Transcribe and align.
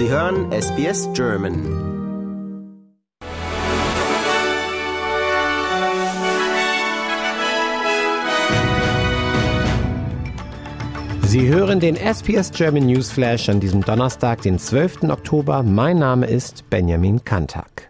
Sie 0.00 0.08
hören 0.08 0.50
SBS 0.50 1.10
German. 1.12 1.54
Sie 11.22 11.48
hören 11.48 11.80
den 11.80 11.96
SPS 11.96 12.50
German 12.50 12.86
Newsflash 12.86 13.50
an 13.50 13.60
diesem 13.60 13.82
Donnerstag, 13.82 14.40
den 14.40 14.58
12. 14.58 15.02
Oktober. 15.10 15.62
Mein 15.62 15.98
Name 15.98 16.26
ist 16.26 16.70
Benjamin 16.70 17.22
Kantak. 17.22 17.89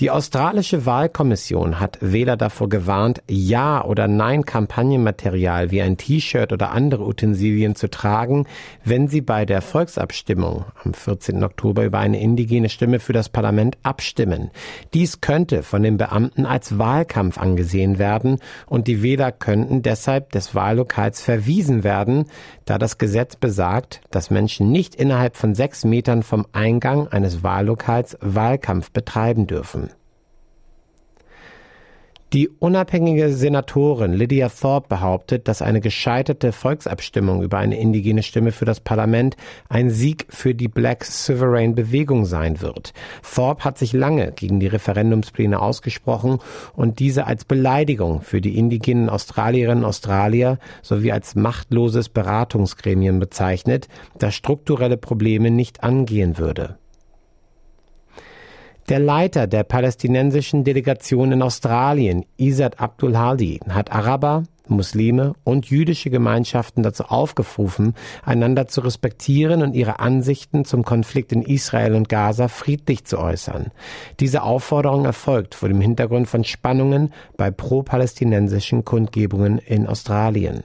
Die 0.00 0.10
australische 0.10 0.86
Wahlkommission 0.86 1.78
hat 1.78 1.98
Wähler 2.00 2.36
davor 2.36 2.68
gewarnt, 2.68 3.22
Ja- 3.28 3.84
oder 3.84 4.08
Nein-Kampagnenmaterial 4.08 5.70
wie 5.70 5.82
ein 5.82 5.96
T-Shirt 5.96 6.52
oder 6.52 6.72
andere 6.72 7.04
Utensilien 7.04 7.76
zu 7.76 7.88
tragen, 7.88 8.48
wenn 8.84 9.06
sie 9.06 9.20
bei 9.20 9.46
der 9.46 9.62
Volksabstimmung 9.62 10.64
am 10.82 10.94
14. 10.94 11.44
Oktober 11.44 11.84
über 11.84 12.00
eine 12.00 12.20
indigene 12.20 12.70
Stimme 12.70 12.98
für 12.98 13.12
das 13.12 13.28
Parlament 13.28 13.78
abstimmen. 13.84 14.50
Dies 14.94 15.20
könnte 15.20 15.62
von 15.62 15.84
den 15.84 15.96
Beamten 15.96 16.44
als 16.44 16.76
Wahlkampf 16.76 17.38
angesehen 17.38 18.00
werden 18.00 18.38
und 18.66 18.88
die 18.88 19.00
Wähler 19.00 19.30
könnten 19.30 19.82
deshalb 19.82 20.32
des 20.32 20.56
Wahllokals 20.56 21.22
verwiesen 21.22 21.84
werden, 21.84 22.24
da 22.64 22.78
das 22.78 22.98
Gesetz 22.98 23.36
besagt, 23.36 24.00
dass 24.10 24.32
Menschen 24.32 24.72
nicht 24.72 24.96
innerhalb 24.96 25.36
von 25.36 25.54
sechs 25.54 25.84
Metern 25.84 26.24
vom 26.24 26.46
Eingang 26.50 27.06
eines 27.06 27.44
Wahllokals 27.44 28.18
Wahlkampf 28.20 28.90
betreiben 28.90 29.46
dürfen. 29.46 29.84
Die 32.34 32.48
unabhängige 32.48 33.32
Senatorin 33.32 34.12
Lydia 34.12 34.48
Thorpe 34.48 34.88
behauptet, 34.88 35.46
dass 35.46 35.62
eine 35.62 35.80
gescheiterte 35.80 36.50
Volksabstimmung 36.50 37.44
über 37.44 37.58
eine 37.58 37.78
indigene 37.78 38.24
Stimme 38.24 38.50
für 38.50 38.64
das 38.64 38.80
Parlament 38.80 39.36
ein 39.68 39.88
Sieg 39.88 40.26
für 40.30 40.52
die 40.52 40.66
Black 40.66 41.04
Sovereign 41.04 41.76
Bewegung 41.76 42.24
sein 42.24 42.60
wird. 42.60 42.92
Thorpe 43.22 43.62
hat 43.62 43.78
sich 43.78 43.92
lange 43.92 44.32
gegen 44.32 44.58
die 44.58 44.66
Referendumspläne 44.66 45.62
ausgesprochen 45.62 46.40
und 46.74 46.98
diese 46.98 47.28
als 47.28 47.44
Beleidigung 47.44 48.20
für 48.20 48.40
die 48.40 48.58
indigenen 48.58 49.10
Australierinnen 49.10 49.84
und 49.84 49.88
Australier 49.90 50.58
sowie 50.82 51.12
als 51.12 51.36
machtloses 51.36 52.08
Beratungsgremien 52.08 53.20
bezeichnet, 53.20 53.86
das 54.18 54.34
strukturelle 54.34 54.96
Probleme 54.96 55.52
nicht 55.52 55.84
angehen 55.84 56.36
würde. 56.36 56.78
Der 58.90 58.98
Leiter 58.98 59.46
der 59.46 59.64
palästinensischen 59.64 60.62
Delegation 60.62 61.32
in 61.32 61.40
Australien, 61.40 62.26
Isad 62.36 62.80
Abdul 62.80 63.16
Hadi, 63.16 63.60
hat 63.66 63.90
Araber, 63.90 64.42
Muslime 64.68 65.32
und 65.42 65.64
jüdische 65.70 66.10
Gemeinschaften 66.10 66.82
dazu 66.82 67.04
aufgerufen, 67.04 67.94
einander 68.26 68.68
zu 68.68 68.82
respektieren 68.82 69.62
und 69.62 69.74
ihre 69.74 70.00
Ansichten 70.00 70.66
zum 70.66 70.84
Konflikt 70.84 71.32
in 71.32 71.40
Israel 71.40 71.94
und 71.94 72.10
Gaza 72.10 72.48
friedlich 72.48 73.06
zu 73.06 73.18
äußern. 73.18 73.70
Diese 74.20 74.42
Aufforderung 74.42 75.06
erfolgt 75.06 75.54
vor 75.54 75.70
dem 75.70 75.80
Hintergrund 75.80 76.28
von 76.28 76.44
Spannungen 76.44 77.10
bei 77.38 77.50
pro-palästinensischen 77.50 78.84
Kundgebungen 78.84 79.56
in 79.56 79.86
Australien. 79.86 80.62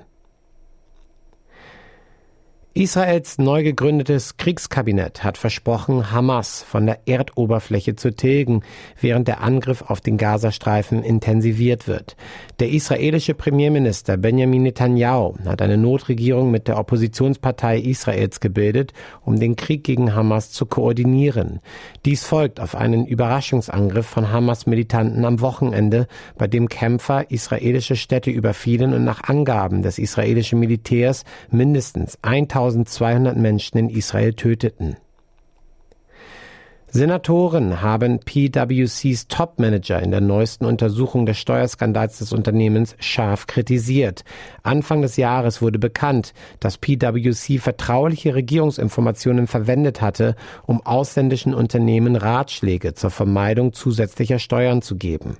Israels 2.75 3.39
neu 3.39 3.63
gegründetes 3.63 4.37
Kriegskabinett 4.37 5.23
hat 5.23 5.39
versprochen, 5.39 6.11
Hamas 6.11 6.61
von 6.61 6.85
der 6.85 6.99
Erdoberfläche 7.07 7.95
zu 7.95 8.15
tilgen, 8.15 8.61
während 9.01 9.27
der 9.27 9.41
Angriff 9.41 9.81
auf 9.87 10.01
den 10.01 10.17
Gazastreifen 10.17 11.01
intensiviert 11.01 11.87
wird. 11.87 12.15
Der 12.59 12.69
israelische 12.69 13.33
Premierminister 13.33 14.17
Benjamin 14.17 14.61
Netanyahu 14.61 15.33
hat 15.45 15.63
eine 15.63 15.77
Notregierung 15.77 16.51
mit 16.51 16.67
der 16.67 16.77
Oppositionspartei 16.77 17.79
Israels 17.79 18.39
gebildet, 18.39 18.93
um 19.25 19.39
den 19.39 19.55
Krieg 19.55 19.83
gegen 19.83 20.13
Hamas 20.13 20.51
zu 20.51 20.67
koordinieren. 20.67 21.61
Dies 22.05 22.23
folgt 22.23 22.59
auf 22.59 22.75
einen 22.75 23.07
Überraschungsangriff 23.07 24.05
von 24.05 24.31
Hamas-Militanten 24.31 25.25
am 25.25 25.41
Wochenende, 25.41 26.05
bei 26.37 26.45
dem 26.45 26.69
Kämpfer 26.69 27.31
israelische 27.31 27.95
Städte 27.95 28.29
überfielen 28.29 28.93
und 28.93 29.03
nach 29.03 29.23
Angaben 29.23 29.81
des 29.81 29.97
israelischen 29.97 30.59
Militärs 30.59 31.23
mindestens 31.49 32.19
1000 32.21 32.58
1200 32.59 33.37
Menschen 33.37 33.77
in 33.77 33.89
Israel 33.89 34.33
töteten. 34.33 34.97
Senatoren 36.91 37.83
haben 37.83 38.19
PwCs 38.19 39.27
Topmanager 39.27 40.01
in 40.01 40.09
der 40.09 40.21
neuesten 40.21 40.65
Untersuchung 40.65 41.27
des 41.27 41.37
Steuerskandals 41.37 42.17
des 42.17 42.33
Unternehmens 42.33 42.95
scharf 42.99 43.45
kritisiert. 43.45 44.23
Anfang 44.63 45.03
des 45.03 45.15
Jahres 45.15 45.61
wurde 45.61 45.77
bekannt, 45.77 46.33
dass 46.59 46.79
PwC 46.79 47.59
vertrauliche 47.59 48.33
Regierungsinformationen 48.33 49.45
verwendet 49.45 50.01
hatte, 50.01 50.35
um 50.65 50.83
ausländischen 50.83 51.53
Unternehmen 51.53 52.15
Ratschläge 52.15 52.95
zur 52.95 53.11
Vermeidung 53.11 53.73
zusätzlicher 53.73 54.39
Steuern 54.39 54.81
zu 54.81 54.95
geben. 54.95 55.37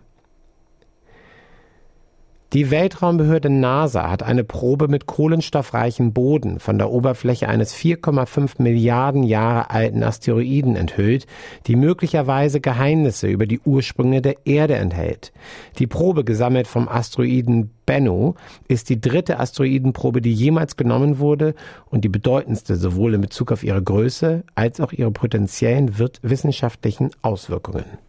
Die 2.51 2.71
Weltraumbehörde 2.71 3.51
NASA 3.51 4.09
hat 4.09 4.23
eine 4.23 4.43
Probe 4.43 4.87
mit 4.87 5.05
kohlenstoffreichem 5.05 6.13
Boden 6.13 6.59
von 6.59 6.79
der 6.79 6.89
Oberfläche 6.89 7.47
eines 7.47 7.75
4,5 7.75 8.59
Milliarden 8.59 9.21
Jahre 9.21 9.69
alten 9.69 10.01
Asteroiden 10.01 10.75
enthüllt, 10.75 11.27
die 11.67 11.75
möglicherweise 11.75 12.59
Geheimnisse 12.59 13.27
über 13.27 13.45
die 13.45 13.59
Ursprünge 13.59 14.23
der 14.23 14.47
Erde 14.47 14.77
enthält. 14.77 15.31
Die 15.77 15.85
Probe, 15.85 16.23
gesammelt 16.23 16.65
vom 16.65 16.89
Asteroiden 16.89 17.69
Bennu, 17.85 18.33
ist 18.67 18.89
die 18.89 18.99
dritte 18.99 19.39
Asteroidenprobe, 19.39 20.19
die 20.19 20.33
jemals 20.33 20.75
genommen 20.75 21.19
wurde 21.19 21.53
und 21.91 22.03
die 22.03 22.09
bedeutendste 22.09 22.77
sowohl 22.77 23.13
in 23.13 23.21
Bezug 23.21 23.51
auf 23.51 23.63
ihre 23.63 23.83
Größe 23.83 24.43
als 24.55 24.81
auch 24.81 24.91
ihre 24.91 25.11
potenziellen 25.11 25.99
wissenschaftlichen 26.23 27.11
Auswirkungen. 27.21 28.08